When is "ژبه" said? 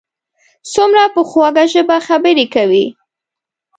1.73-1.97